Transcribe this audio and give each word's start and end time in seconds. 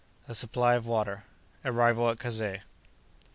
—A 0.27 0.33
Supply 0.33 0.73
of 0.73 0.87
Water.—Arrival 0.87 2.09
at 2.09 2.17
Kazeh. 2.17 2.61